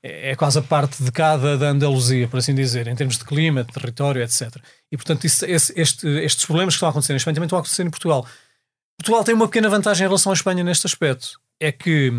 é, 0.00 0.30
é, 0.30 0.36
quase 0.36 0.60
a 0.60 0.62
parte 0.62 1.02
de 1.02 1.10
cada 1.10 1.58
da 1.58 1.70
Andaluzia, 1.70 2.28
por 2.28 2.38
assim 2.38 2.54
dizer, 2.54 2.86
em 2.86 2.94
termos 2.94 3.18
de 3.18 3.24
clima, 3.24 3.64
de 3.64 3.72
território, 3.72 4.22
etc. 4.22 4.56
E 4.90 4.96
portanto, 4.96 5.24
isso, 5.24 5.44
esse, 5.44 5.72
este, 5.78 6.06
estes 6.06 6.44
problemas 6.44 6.74
que 6.74 6.76
estão 6.76 6.88
a 6.88 6.90
acontecer 6.90 7.12
na 7.12 7.16
Espanha 7.16 7.34
também 7.34 7.46
estão 7.46 7.58
a 7.58 7.62
acontecer 7.62 7.82
em 7.82 7.90
Portugal. 7.90 8.24
Portugal 8.96 9.24
tem 9.24 9.34
uma 9.34 9.48
pequena 9.48 9.68
vantagem 9.68 10.04
em 10.04 10.08
relação 10.08 10.30
à 10.30 10.34
Espanha 10.34 10.62
neste 10.62 10.86
aspecto. 10.86 11.40
É 11.58 11.72
que, 11.72 12.12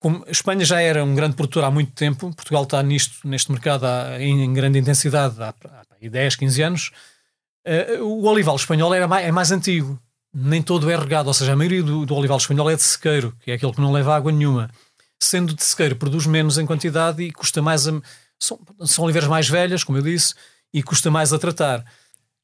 como 0.00 0.24
a 0.26 0.30
Espanha 0.32 0.64
já 0.64 0.80
era 0.80 1.04
um 1.04 1.14
grande 1.14 1.36
produtor 1.36 1.62
há 1.62 1.70
muito 1.70 1.92
tempo, 1.92 2.34
Portugal 2.34 2.64
está 2.64 2.82
nisto, 2.82 3.28
neste 3.28 3.52
mercado 3.52 3.84
há, 3.86 4.20
em, 4.20 4.42
em, 4.42 4.52
grande 4.52 4.80
intensidade 4.80 5.40
há, 5.40 5.50
há 5.50 6.08
10, 6.08 6.34
15 6.34 6.62
anos. 6.62 6.90
Uh, 7.64 8.02
o 8.02 8.26
olival 8.26 8.56
espanhol 8.56 8.92
era 8.92 9.06
mais, 9.06 9.24
é 9.24 9.30
mais 9.30 9.52
antigo 9.52 10.00
nem 10.34 10.60
todo 10.60 10.90
é 10.90 10.96
regado, 10.96 11.28
ou 11.28 11.34
seja, 11.34 11.52
a 11.52 11.56
maioria 11.56 11.82
do, 11.82 12.04
do 12.04 12.14
olival 12.14 12.38
espanhol 12.38 12.70
é 12.70 12.74
de 12.74 12.82
sequeiro, 12.82 13.34
que 13.40 13.50
é 13.50 13.54
aquele 13.54 13.72
que 13.72 13.80
não 13.80 13.92
leva 13.92 14.16
água 14.16 14.32
nenhuma. 14.32 14.68
Sendo 15.22 15.54
de 15.54 15.62
sequeiro, 15.62 15.96
produz 15.96 16.26
menos 16.26 16.58
em 16.58 16.66
quantidade 16.66 17.22
e 17.22 17.30
custa 17.30 17.62
mais 17.62 17.86
a. 17.86 17.92
São, 18.38 18.58
são 18.84 19.04
oliveiras 19.04 19.30
mais 19.30 19.48
velhas, 19.48 19.84
como 19.84 19.98
eu 19.98 20.02
disse, 20.02 20.34
e 20.72 20.82
custa 20.82 21.10
mais 21.10 21.32
a 21.32 21.38
tratar. 21.38 21.84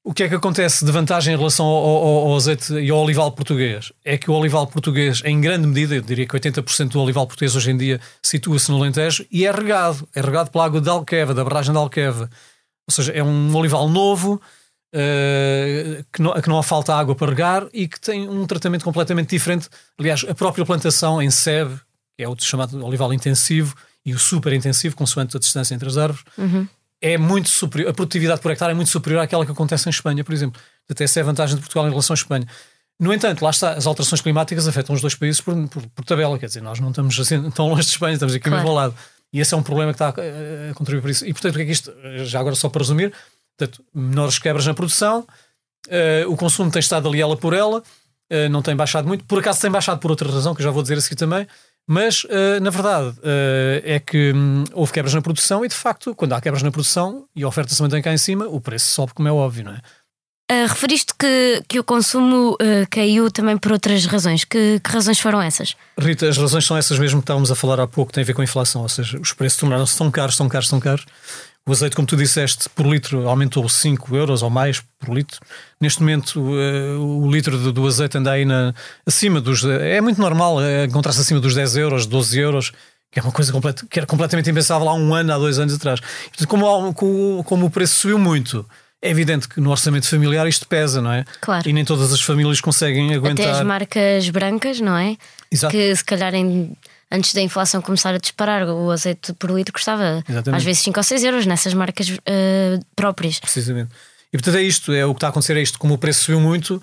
O 0.02 0.14
que 0.14 0.22
é 0.22 0.28
que 0.28 0.34
acontece 0.34 0.82
de 0.82 0.90
vantagem 0.90 1.34
em 1.34 1.36
relação 1.36 1.66
ao, 1.66 1.84
ao, 1.84 2.28
ao, 2.28 2.36
azeite 2.36 2.72
e 2.72 2.90
ao 2.90 2.98
olival 3.00 3.32
português? 3.32 3.92
É 4.02 4.16
que 4.16 4.30
o 4.30 4.34
olival 4.34 4.66
português, 4.66 5.20
em 5.26 5.38
grande 5.40 5.66
medida, 5.66 5.94
eu 5.94 6.00
diria 6.00 6.26
que 6.26 6.34
80% 6.34 6.88
do 6.88 7.02
olival 7.02 7.26
português 7.26 7.54
hoje 7.54 7.70
em 7.70 7.76
dia 7.76 8.00
situa-se 8.22 8.70
no 8.70 8.78
Alentejo 8.78 9.26
e 9.30 9.44
é 9.44 9.50
regado. 9.50 10.08
É 10.14 10.22
regado 10.22 10.50
pela 10.50 10.64
água 10.64 10.80
de 10.80 10.88
Alqueva, 10.88 11.34
da 11.34 11.44
barragem 11.44 11.72
de 11.72 11.78
Alqueva. 11.78 12.30
Ou 12.88 12.94
seja, 12.94 13.12
é 13.12 13.22
um 13.22 13.54
olival 13.54 13.90
novo, 13.90 14.40
Uh, 14.92 16.04
que, 16.12 16.20
não, 16.20 16.32
que 16.32 16.48
não 16.48 16.58
há 16.58 16.64
falta 16.64 16.92
água 16.92 17.14
para 17.14 17.28
regar 17.28 17.68
e 17.72 17.86
que 17.86 18.00
tem 18.00 18.28
um 18.28 18.44
tratamento 18.44 18.84
completamente 18.84 19.30
diferente. 19.30 19.68
Aliás, 19.96 20.24
a 20.28 20.34
própria 20.34 20.64
plantação 20.64 21.22
em 21.22 21.30
sebe, 21.30 21.76
que 22.16 22.24
é 22.24 22.28
o 22.28 22.34
chamado 22.38 22.84
olival 22.84 23.14
intensivo 23.14 23.76
e 24.04 24.12
o 24.12 24.18
super 24.18 24.52
intensivo, 24.52 24.96
consoante 24.96 25.36
a 25.36 25.40
distância 25.40 25.74
entre 25.74 25.88
as 25.88 25.96
árvores, 25.96 26.24
uhum. 26.36 26.66
é 27.00 27.16
muito 27.16 27.48
superior. 27.48 27.90
A 27.90 27.94
produtividade 27.94 28.40
por 28.40 28.50
hectare 28.50 28.72
é 28.72 28.74
muito 28.74 28.90
superior 28.90 29.20
àquela 29.20 29.46
que 29.46 29.52
acontece 29.52 29.88
em 29.88 29.90
Espanha, 29.90 30.24
por 30.24 30.32
exemplo. 30.32 30.60
Até 30.90 31.04
essa 31.04 31.20
é 31.20 31.22
a 31.22 31.26
vantagem 31.26 31.54
de 31.54 31.62
Portugal 31.62 31.86
em 31.86 31.90
relação 31.90 32.14
à 32.14 32.16
Espanha. 32.16 32.46
No 32.98 33.14
entanto, 33.14 33.42
lá 33.42 33.50
está, 33.50 33.72
as 33.72 33.86
alterações 33.86 34.20
climáticas 34.20 34.68
afetam 34.68 34.94
os 34.94 35.00
dois 35.00 35.14
países 35.14 35.40
por, 35.40 35.54
por, 35.68 35.86
por 35.86 36.04
tabela, 36.04 36.38
quer 36.38 36.46
dizer, 36.46 36.62
nós 36.62 36.80
não 36.80 36.90
estamos 36.90 37.18
assim 37.18 37.48
tão 37.52 37.68
longe 37.68 37.84
de 37.84 37.92
Espanha, 37.92 38.14
estamos 38.14 38.34
aqui 38.34 38.42
claro. 38.42 38.56
mesmo 38.56 38.68
ao 38.70 38.74
lado. 38.74 38.94
E 39.32 39.40
esse 39.40 39.54
é 39.54 39.56
um 39.56 39.62
problema 39.62 39.92
que 39.92 40.02
está 40.02 40.08
a 40.08 40.74
contribuir 40.74 41.00
para 41.00 41.10
isso. 41.12 41.24
E 41.24 41.32
portanto, 41.32 41.54
o 41.54 41.56
que 41.56 41.62
é 41.62 41.66
que 41.66 41.72
isto, 41.72 41.94
já 42.24 42.40
agora 42.40 42.56
só 42.56 42.68
para 42.68 42.80
resumir, 42.80 43.12
portanto, 43.60 43.84
menores 43.94 44.38
quebras 44.38 44.66
na 44.66 44.74
produção, 44.74 45.26
uh, 45.88 46.30
o 46.30 46.36
consumo 46.36 46.70
tem 46.70 46.80
estado 46.80 47.08
ali 47.08 47.20
ela 47.20 47.36
por 47.36 47.52
ela, 47.52 47.78
uh, 47.78 48.48
não 48.50 48.62
tem 48.62 48.74
baixado 48.74 49.06
muito, 49.06 49.24
por 49.24 49.38
acaso 49.38 49.60
tem 49.60 49.70
baixado 49.70 50.00
por 50.00 50.10
outra 50.10 50.30
razão, 50.30 50.54
que 50.54 50.62
eu 50.62 50.64
já 50.64 50.70
vou 50.70 50.82
dizer 50.82 50.96
a 50.96 51.00
seguir 51.00 51.16
também, 51.16 51.46
mas 51.86 52.24
uh, 52.24 52.60
na 52.62 52.70
verdade 52.70 53.16
é 53.82 53.98
que 53.98 54.32
hum, 54.32 54.64
houve 54.72 54.92
quebras 54.92 55.12
na 55.12 55.20
produção 55.20 55.64
e 55.64 55.68
de 55.68 55.74
facto, 55.74 56.14
quando 56.14 56.32
há 56.32 56.40
quebras 56.40 56.62
na 56.62 56.70
produção 56.70 57.26
e 57.34 57.42
a 57.42 57.48
oferta 57.48 57.74
se 57.74 57.82
mantém 57.82 58.00
cá 58.00 58.12
em 58.12 58.18
cima, 58.18 58.46
o 58.46 58.60
preço 58.60 58.92
sobe, 58.92 59.12
como 59.12 59.28
é 59.28 59.32
óbvio, 59.32 59.64
não 59.64 59.72
é? 59.72 59.80
Uh, 60.52 60.66
referiste 60.66 61.14
que, 61.16 61.62
que 61.68 61.78
o 61.78 61.84
consumo 61.84 62.56
caiu 62.90 63.30
também 63.30 63.56
por 63.56 63.70
outras 63.70 64.04
razões. 64.06 64.42
Que, 64.42 64.80
que, 64.80 64.90
razões 64.90 65.20
foram 65.20 65.40
essas? 65.40 65.76
Rita, 65.96 66.28
as 66.28 66.36
razões 66.36 66.64
são 66.64 66.76
essas 66.76 66.98
mesmo 66.98 67.20
que 67.20 67.24
estávamos 67.24 67.52
a 67.52 67.54
falar 67.54 67.78
há 67.78 67.86
pouco, 67.86 68.12
tem 68.12 68.22
a 68.22 68.26
ver 68.26 68.34
com 68.34 68.40
a 68.40 68.44
inflação, 68.44 68.82
ou 68.82 68.88
seja, 68.88 69.18
os 69.20 69.32
preços 69.32 69.60
tornaram-se 69.60 69.96
tão 69.96 70.10
caros, 70.10 70.36
tão 70.36 70.48
caros, 70.48 70.68
tão 70.68 70.80
caros. 70.80 71.06
O 71.68 71.72
azeite, 71.72 71.94
como 71.94 72.06
tu 72.06 72.16
disseste, 72.16 72.68
por 72.70 72.86
litro 72.86 73.28
aumentou 73.28 73.68
5 73.68 74.16
euros 74.16 74.42
ou 74.42 74.50
mais 74.50 74.82
por 74.98 75.14
litro. 75.14 75.38
Neste 75.80 76.00
momento, 76.00 76.40
uh, 76.40 77.22
o 77.22 77.30
litro 77.30 77.56
do, 77.58 77.72
do, 77.72 77.86
azeite 77.86 78.18
anda 78.18 78.32
aí 78.32 78.44
na, 78.44 78.74
acima 79.06 79.40
dos. 79.40 79.64
É 79.64 80.00
muito 80.00 80.20
normal 80.20 80.56
encontrar-se 80.84 81.20
acima 81.20 81.38
dos 81.38 81.54
10 81.54 81.76
euros, 81.76 82.06
12 82.06 82.38
euros 82.38 82.72
que 83.10 83.18
é 83.18 83.22
uma 83.22 83.32
coisa 83.32 83.52
que 83.90 83.98
era 83.98 84.06
completamente 84.06 84.48
impensável 84.48 84.88
há 84.88 84.94
um 84.94 85.12
ano, 85.12 85.32
há 85.32 85.38
dois 85.38 85.58
anos 85.58 85.74
atrás. 85.74 85.98
Portanto, 86.00 86.48
como, 86.48 86.94
como, 86.94 87.44
como 87.44 87.66
o 87.66 87.70
preço 87.70 87.98
subiu 87.98 88.18
muito, 88.18 88.64
é 89.02 89.08
evidente 89.08 89.48
que 89.48 89.60
no 89.60 89.70
orçamento 89.70 90.06
familiar 90.06 90.46
isto 90.46 90.66
pesa, 90.66 91.00
não 91.00 91.12
é? 91.12 91.24
Claro. 91.40 91.68
E 91.68 91.72
nem 91.72 91.84
todas 91.84 92.12
as 92.12 92.20
famílias 92.20 92.60
conseguem 92.60 93.14
aguentar. 93.14 93.46
Até 93.46 93.58
as 93.58 93.66
marcas 93.66 94.28
brancas, 94.28 94.80
não 94.80 94.96
é? 94.96 95.16
Exato. 95.50 95.72
Que 95.72 95.96
se 95.96 96.04
calhar 96.04 96.34
em, 96.34 96.76
antes 97.10 97.32
da 97.32 97.40
inflação 97.40 97.80
começar 97.80 98.14
a 98.14 98.18
disparar, 98.18 98.68
o 98.68 98.90
azeite 98.90 99.32
por 99.34 99.50
litro 99.50 99.72
custava 99.72 100.22
Exatamente. 100.28 100.58
às 100.58 100.64
vezes 100.64 100.82
5 100.82 100.98
ou 100.98 101.02
6 101.02 101.24
euros 101.24 101.46
nessas 101.46 101.72
marcas 101.72 102.08
uh, 102.10 102.84
próprias. 102.94 103.40
Precisamente. 103.40 103.90
E 104.32 104.36
portanto 104.36 104.56
é 104.56 104.62
isto, 104.62 104.92
é 104.92 105.04
o 105.04 105.14
que 105.14 105.18
está 105.18 105.28
a 105.28 105.30
acontecer, 105.30 105.56
é 105.56 105.62
isto. 105.62 105.78
Como 105.78 105.94
o 105.94 105.98
preço 105.98 106.24
subiu 106.24 106.40
muito, 106.40 106.82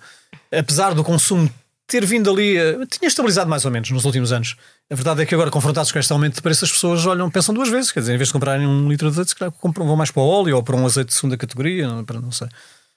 apesar 0.52 0.94
do 0.94 1.04
consumo 1.04 1.50
ter 1.88 2.06
vindo 2.06 2.30
ali, 2.30 2.58
uh, 2.60 2.86
tinha 2.86 3.08
estabilizado 3.08 3.50
mais 3.50 3.64
ou 3.64 3.72
menos 3.72 3.90
nos 3.90 4.04
últimos 4.04 4.32
anos. 4.32 4.56
A 4.92 4.96
verdade 4.96 5.22
é 5.24 5.26
que 5.26 5.34
agora, 5.34 5.50
confrontados 5.50 5.92
com 5.92 5.98
este 5.98 6.12
aumento 6.12 6.36
de 6.36 6.42
preço, 6.42 6.66
as 6.66 6.72
pessoas 6.72 7.06
olham, 7.06 7.30
pensam 7.32 7.56
duas 7.56 7.70
vezes. 7.70 7.92
Quer 7.92 8.02
dizer, 8.02 8.14
em 8.14 8.18
vez 8.18 8.28
de 8.28 8.34
comprarem 8.34 8.68
um 8.68 8.90
litro 8.90 9.08
de 9.08 9.14
azeite, 9.14 9.30
se 9.30 9.36
calhar 9.36 9.52
compram, 9.52 9.88
vão 9.88 9.96
mais 9.96 10.12
para 10.12 10.22
o 10.22 10.28
óleo 10.28 10.58
ou 10.58 10.64
para 10.64 10.76
um 10.76 10.86
azeite 10.86 11.10
de 11.10 11.14
segunda 11.14 11.38
categoria, 11.38 11.88
para 12.06 12.20
não 12.20 12.32
sei. 12.32 12.48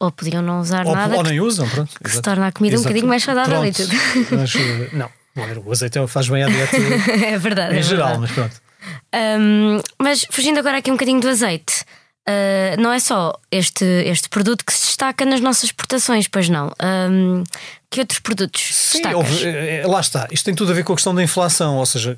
Ou 0.00 0.10
podiam 0.10 0.42
não 0.42 0.60
usar 0.60 0.86
ou, 0.86 0.94
nada. 0.94 1.14
Ou 1.14 1.22
nem 1.22 1.40
usam, 1.40 1.68
pronto. 1.68 1.92
Que 2.02 2.10
se 2.10 2.22
torna 2.22 2.48
a 2.48 2.52
comida 2.52 2.74
Exato. 2.74 2.88
um 2.88 2.90
bocadinho 2.90 3.08
mais 3.08 3.22
saudável 3.22 3.64
e 3.64 3.72
tudo. 3.72 3.94
Mas, 4.32 4.54
eh, 4.56 4.88
não, 4.92 5.10
o 5.64 5.70
azeite 5.70 5.98
é 5.98 6.06
faz 6.06 6.28
bem 6.28 6.42
à 6.42 6.48
dieta. 6.48 6.76
é 7.26 7.38
verdade. 7.38 7.74
Em 7.74 7.78
é 7.78 7.82
geral, 7.82 8.18
verdade. 8.18 8.20
mas 8.20 8.30
pronto. 8.32 8.70
Um, 9.14 9.80
mas 9.98 10.26
fugindo 10.30 10.58
agora 10.58 10.78
aqui 10.78 10.90
um 10.90 10.94
bocadinho 10.94 11.20
do 11.20 11.28
azeite. 11.28 11.84
Uh, 12.28 12.80
não 12.80 12.92
é 12.92 12.98
só 12.98 13.38
este, 13.50 13.84
este 13.84 14.28
produto 14.28 14.64
que 14.64 14.72
se 14.72 14.86
destaca 14.86 15.24
nas 15.24 15.40
nossas 15.40 15.64
exportações, 15.64 16.28
pois 16.28 16.48
não. 16.48 16.72
Um, 16.82 17.44
que 17.90 18.00
outros 18.00 18.20
produtos 18.20 18.62
Sim, 18.72 19.02
houve, 19.14 19.44
eh, 19.44 19.84
lá 19.86 20.00
está. 20.00 20.28
Isto 20.30 20.44
tem 20.44 20.54
tudo 20.54 20.70
a 20.70 20.74
ver 20.74 20.84
com 20.84 20.92
a 20.92 20.96
questão 20.96 21.14
da 21.14 21.22
inflação, 21.22 21.76
ou 21.76 21.86
seja, 21.86 22.16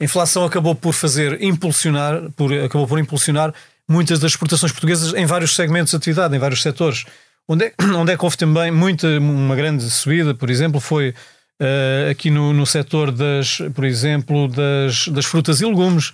a 0.00 0.04
inflação 0.04 0.44
acabou 0.44 0.74
por 0.74 0.92
fazer 0.92 1.42
impulsionar, 1.42 2.30
por, 2.36 2.52
acabou 2.52 2.86
por 2.86 2.98
impulsionar 2.98 3.52
muitas 3.88 4.20
das 4.20 4.32
exportações 4.32 4.70
portuguesas 4.70 5.12
em 5.14 5.26
vários 5.26 5.56
segmentos 5.56 5.90
de 5.90 5.96
atividade, 5.96 6.36
em 6.36 6.38
vários 6.38 6.62
setores. 6.62 7.04
Onde 7.48 7.64
é, 7.64 7.74
onde 7.96 8.12
é 8.12 8.16
que 8.16 8.24
houve 8.24 8.36
também 8.36 8.70
muita, 8.70 9.08
uma 9.18 9.56
grande 9.56 9.90
subida, 9.90 10.34
por 10.34 10.50
exemplo, 10.50 10.80
foi 10.80 11.10
uh, 11.10 12.10
aqui 12.10 12.30
no, 12.30 12.52
no 12.52 12.64
setor 12.64 13.10
das, 13.10 13.58
por 13.74 13.84
exemplo, 13.84 14.46
das, 14.48 15.08
das 15.08 15.24
frutas 15.24 15.60
e 15.60 15.66
legumes, 15.66 16.10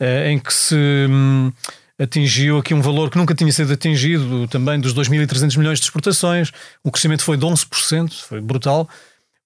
uh, 0.00 0.26
em 0.26 0.38
que 0.38 0.54
se 0.54 0.74
um, 1.10 1.52
atingiu 1.98 2.58
aqui 2.58 2.72
um 2.72 2.80
valor 2.80 3.10
que 3.10 3.18
nunca 3.18 3.34
tinha 3.34 3.50
sido 3.50 3.72
atingido, 3.72 4.46
também 4.48 4.78
dos 4.78 4.94
2.300 4.94 5.58
milhões 5.58 5.78
de 5.78 5.84
exportações. 5.84 6.52
O 6.82 6.90
crescimento 6.90 7.22
foi 7.22 7.36
de 7.36 7.44
11%, 7.44 8.12
foi 8.12 8.40
brutal. 8.40 8.88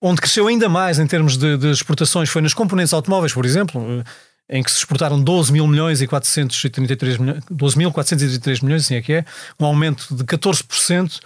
Onde 0.01 0.21
cresceu 0.21 0.47
ainda 0.49 0.69
mais 0.69 0.99
em 0.99 1.07
termos 1.07 1.37
de, 1.37 1.57
de 1.57 1.71
exportações 1.71 2.29
foi 2.29 2.43
nas 2.43 2.53
componentes 2.53 2.93
automóveis, 2.93 3.33
por 3.33 3.47
exemplo, 3.47 4.05
em 4.51 4.63
que 4.63 4.71
se 4.71 4.79
exportaram 4.79 5.23
12 5.23 5.53
mil 5.53 5.67
milhões 5.67 6.03
e 6.03 6.07
433 6.07 7.19
milhões, 7.19 7.43
12.433 7.51 8.63
milhões, 8.63 8.85
assim 8.85 8.97
é 8.97 9.03
que 9.03 9.13
é, 9.15 9.25
um 9.59 9.65
aumento 9.65 10.15
de 10.15 10.25
14%, 10.25 11.21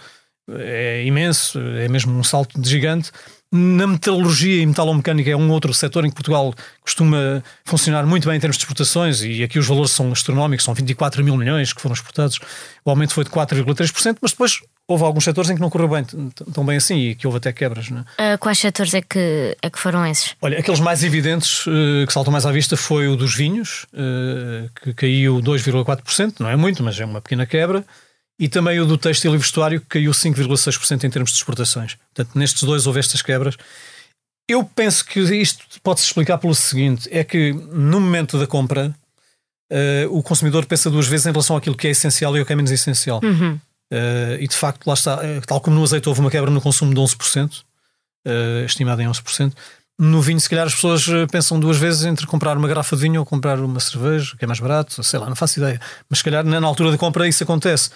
é 0.49 1.03
imenso, 1.05 1.59
é 1.59 1.89
mesmo 1.89 2.17
um 2.17 2.23
salto 2.23 2.59
de 2.59 2.69
gigante. 2.69 3.11
Na 3.49 3.87
metalurgia 3.87 4.61
e 4.61 4.65
metalomecânica 4.65 5.29
é 5.29 5.35
um 5.35 5.49
outro 5.49 5.73
setor 5.73 6.03
em 6.05 6.09
que 6.09 6.15
Portugal 6.15 6.53
costuma 6.81 7.41
funcionar 7.63 8.05
muito 8.05 8.27
bem 8.27 8.35
em 8.35 8.39
termos 8.41 8.57
de 8.57 8.63
exportações 8.63 9.21
e 9.21 9.41
aqui 9.41 9.57
os 9.57 9.65
valores 9.65 9.91
são 9.91 10.11
astronómicos, 10.11 10.65
são 10.65 10.73
24 10.73 11.23
mil 11.23 11.37
milhões 11.37 11.71
que 11.71 11.81
foram 11.81 11.93
exportados. 11.93 12.39
O 12.83 12.89
aumento 12.89 13.13
foi 13.13 13.23
de 13.23 13.29
4,3%, 13.29 14.17
mas 14.21 14.31
depois 14.31 14.59
houve 14.85 15.03
alguns 15.05 15.23
setores 15.23 15.49
em 15.49 15.55
que 15.55 15.61
não 15.61 15.69
correu 15.69 15.87
bem 15.87 16.03
tão 16.03 16.65
bem 16.65 16.75
assim 16.75 16.97
e 16.97 17.15
que 17.15 17.25
houve 17.25 17.37
até 17.37 17.53
quebras. 17.53 17.89
Não 17.89 18.05
é? 18.17 18.33
uh, 18.33 18.37
quais 18.37 18.59
setores 18.59 18.93
é 18.93 19.01
que, 19.01 19.55
é 19.61 19.69
que 19.69 19.79
foram 19.79 20.05
esses? 20.05 20.35
Olha, 20.41 20.59
aqueles 20.59 20.81
mais 20.81 21.01
evidentes 21.03 21.65
uh, 21.67 22.05
que 22.05 22.11
saltam 22.11 22.33
mais 22.33 22.45
à 22.45 22.51
vista 22.51 22.75
foi 22.75 23.07
o 23.07 23.15
dos 23.15 23.33
vinhos, 23.33 23.85
uh, 23.93 24.69
que 24.81 24.93
caiu 24.93 25.37
2,4%, 25.41 26.35
não 26.39 26.49
é 26.49 26.57
muito, 26.57 26.83
mas 26.83 26.99
é 26.99 27.05
uma 27.05 27.21
pequena 27.21 27.45
quebra 27.45 27.85
e 28.39 28.47
também 28.47 28.79
o 28.79 28.85
do 28.85 28.97
têxtil 28.97 29.33
e 29.33 29.37
vestuário, 29.37 29.81
que 29.81 29.87
caiu 29.87 30.11
5,6% 30.11 31.03
em 31.03 31.09
termos 31.09 31.31
de 31.31 31.37
exportações. 31.37 31.95
Portanto, 32.13 32.37
nestes 32.37 32.63
dois 32.63 32.85
houve 32.85 32.99
estas 32.99 33.21
quebras. 33.21 33.57
Eu 34.47 34.63
penso 34.63 35.03
que 35.03 35.19
isto 35.19 35.65
pode-se 35.81 36.05
explicar 36.05 36.37
pelo 36.37 36.55
seguinte: 36.55 37.09
é 37.11 37.23
que 37.23 37.51
no 37.53 37.99
momento 37.99 38.39
da 38.39 38.47
compra, 38.47 38.95
uh, 39.71 40.17
o 40.17 40.21
consumidor 40.21 40.65
pensa 40.65 40.89
duas 40.89 41.07
vezes 41.07 41.25
em 41.25 41.31
relação 41.31 41.57
àquilo 41.57 41.75
que 41.75 41.87
é 41.87 41.91
essencial 41.91 42.35
e 42.37 42.39
ao 42.39 42.45
que 42.45 42.53
é 42.53 42.55
menos 42.55 42.71
essencial. 42.71 43.19
Uhum. 43.23 43.59
Uh, 43.91 44.39
e 44.39 44.47
de 44.47 44.55
facto, 44.55 44.85
lá 44.85 44.93
está, 44.93 45.15
uh, 45.15 45.41
tal 45.45 45.59
como 45.59 45.75
no 45.75 45.83
azeite 45.83 46.07
houve 46.07 46.21
uma 46.21 46.31
quebra 46.31 46.51
no 46.51 46.61
consumo 46.61 46.93
de 46.93 46.99
11%, 46.99 47.63
estimada 48.65 49.01
em 49.01 49.07
11%. 49.07 49.53
No 49.99 50.21
vinho, 50.21 50.39
se 50.39 50.47
calhar, 50.47 50.67
as 50.67 50.75
pessoas 50.75 51.07
pensam 51.31 51.59
duas 51.59 51.77
vezes 51.77 52.05
entre 52.05 52.27
comprar 52.27 52.55
uma 52.55 52.67
garrafa 52.67 52.95
de 52.95 53.01
vinho 53.01 53.19
ou 53.19 53.25
comprar 53.25 53.59
uma 53.59 53.79
cerveja, 53.79 54.35
que 54.37 54.45
é 54.45 54.47
mais 54.47 54.59
barato, 54.59 55.03
sei 55.03 55.19
lá, 55.19 55.27
não 55.27 55.35
faço 55.35 55.59
ideia. 55.59 55.81
Mas 56.07 56.19
se 56.19 56.25
calhar 56.25 56.45
na 56.45 56.67
altura 56.67 56.91
da 56.91 56.97
compra 56.97 57.27
isso 57.27 57.41
acontece. 57.41 57.89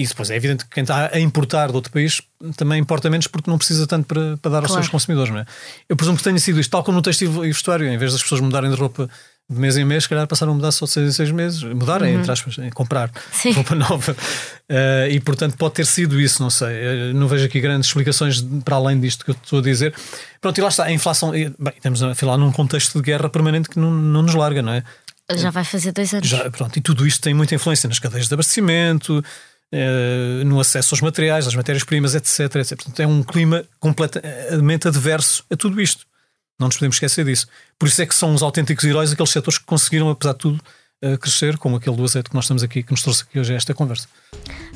E 0.00 0.06
depois 0.06 0.30
é 0.30 0.36
evidente 0.36 0.64
que 0.64 0.70
quem 0.70 0.82
está 0.82 1.10
a 1.12 1.18
importar 1.18 1.68
de 1.68 1.74
outro 1.74 1.92
país 1.92 2.22
também 2.56 2.80
importa 2.80 3.10
menos 3.10 3.26
porque 3.26 3.50
não 3.50 3.58
precisa 3.58 3.86
tanto 3.86 4.06
para, 4.06 4.36
para 4.36 4.50
dar 4.50 4.58
aos 4.58 4.66
claro. 4.68 4.82
seus 4.82 4.88
consumidores, 4.88 5.32
não 5.32 5.40
é? 5.40 5.46
Eu 5.88 5.96
presumo 5.96 6.16
que 6.16 6.22
tenha 6.22 6.38
sido 6.38 6.60
isto, 6.60 6.70
tal 6.70 6.84
como 6.84 6.96
no 6.96 7.02
texto 7.02 7.22
e 7.22 7.26
vestuário, 7.26 7.88
em 7.88 7.98
vez 7.98 8.12
das 8.12 8.22
pessoas 8.22 8.40
mudarem 8.40 8.70
de 8.70 8.76
roupa 8.76 9.10
de 9.50 9.58
mês 9.58 9.78
em 9.78 9.84
mês, 9.84 10.02
se 10.02 10.08
calhar 10.08 10.26
passaram 10.26 10.52
a 10.52 10.54
mudar 10.54 10.70
só 10.72 10.84
de 10.84 10.92
seis 10.92 11.08
em 11.08 11.12
seis 11.12 11.30
meses, 11.30 11.62
mudarem, 11.62 12.14
uhum. 12.14 12.20
entre 12.20 12.30
aspas, 12.30 12.56
comprar 12.74 13.10
Sim. 13.32 13.52
roupa 13.52 13.74
nova. 13.74 14.12
Uh, 14.12 15.10
e 15.10 15.18
portanto 15.20 15.56
pode 15.56 15.74
ter 15.74 15.86
sido 15.86 16.20
isso, 16.20 16.42
não 16.42 16.50
sei. 16.50 17.08
Eu 17.10 17.14
não 17.14 17.26
vejo 17.26 17.46
aqui 17.46 17.58
grandes 17.58 17.88
explicações 17.88 18.42
para 18.62 18.76
além 18.76 19.00
disto 19.00 19.24
que 19.24 19.30
eu 19.30 19.34
estou 19.34 19.58
a 19.60 19.62
dizer. 19.62 19.94
Pronto, 20.40 20.58
e 20.58 20.60
lá 20.60 20.68
está, 20.68 20.84
a 20.84 20.92
inflação, 20.92 21.30
bem, 21.32 21.52
estamos 21.74 22.02
a 22.02 22.14
falar 22.14 22.36
num 22.36 22.52
contexto 22.52 22.98
de 22.98 23.02
guerra 23.02 23.30
permanente 23.30 23.70
que 23.70 23.78
não, 23.78 23.90
não 23.90 24.22
nos 24.22 24.34
larga, 24.34 24.60
não 24.60 24.72
é? 24.72 24.84
Já 25.36 25.50
vai 25.50 25.64
fazer 25.64 25.92
dois 25.92 26.12
anos. 26.14 26.26
Já, 26.26 26.50
pronto, 26.50 26.76
e 26.78 26.80
tudo 26.80 27.06
isto 27.06 27.20
tem 27.20 27.34
muita 27.34 27.54
influência 27.54 27.88
nas 27.88 27.98
cadeias 27.98 28.28
de 28.28 28.34
abastecimento, 28.34 29.22
eh, 29.72 30.42
no 30.44 30.60
acesso 30.60 30.94
aos 30.94 31.00
materiais, 31.02 31.46
às 31.46 31.54
matérias-primas, 31.54 32.14
etc, 32.14 32.56
etc. 32.56 32.76
Portanto, 32.76 33.00
é 33.00 33.06
um 33.06 33.22
clima 33.22 33.64
completamente 33.78 34.88
adverso 34.88 35.44
a 35.50 35.56
tudo 35.56 35.80
isto. 35.80 36.06
Não 36.58 36.68
nos 36.68 36.76
podemos 36.76 36.96
esquecer 36.96 37.24
disso. 37.24 37.46
Por 37.78 37.86
isso 37.86 38.02
é 38.02 38.06
que 38.06 38.14
são 38.14 38.34
os 38.34 38.42
autênticos 38.42 38.84
heróis 38.84 39.12
aqueles 39.12 39.30
setores 39.30 39.58
que 39.58 39.64
conseguiram, 39.64 40.10
apesar 40.10 40.32
de 40.32 40.38
tudo, 40.38 40.60
eh, 41.00 41.16
crescer, 41.16 41.56
como 41.58 41.76
aquele 41.76 41.96
do 41.96 42.02
azeite 42.02 42.30
que 42.30 42.34
nós 42.34 42.44
estamos 42.44 42.62
aqui, 42.62 42.82
que 42.82 42.90
nos 42.90 43.02
trouxe 43.02 43.22
aqui 43.22 43.38
hoje 43.38 43.52
a 43.52 43.56
esta 43.56 43.72
conversa. 43.72 44.08